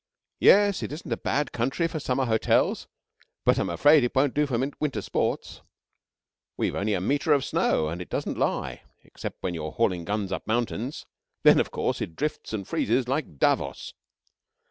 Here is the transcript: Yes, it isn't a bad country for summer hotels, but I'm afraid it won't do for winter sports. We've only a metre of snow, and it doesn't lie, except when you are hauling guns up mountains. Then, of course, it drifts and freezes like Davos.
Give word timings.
Yes, 0.39 0.81
it 0.81 0.91
isn't 0.91 1.13
a 1.13 1.15
bad 1.15 1.51
country 1.51 1.87
for 1.87 1.99
summer 1.99 2.25
hotels, 2.25 2.87
but 3.45 3.59
I'm 3.59 3.69
afraid 3.69 4.03
it 4.03 4.15
won't 4.15 4.33
do 4.33 4.47
for 4.47 4.57
winter 4.57 4.99
sports. 4.99 5.61
We've 6.57 6.73
only 6.73 6.95
a 6.95 6.99
metre 6.99 7.33
of 7.33 7.45
snow, 7.45 7.87
and 7.87 8.01
it 8.01 8.09
doesn't 8.09 8.35
lie, 8.35 8.81
except 9.03 9.43
when 9.43 9.53
you 9.53 9.63
are 9.63 9.71
hauling 9.71 10.03
guns 10.05 10.31
up 10.31 10.47
mountains. 10.47 11.05
Then, 11.43 11.59
of 11.59 11.69
course, 11.69 12.01
it 12.01 12.15
drifts 12.15 12.51
and 12.51 12.67
freezes 12.67 13.07
like 13.07 13.37
Davos. 13.37 13.93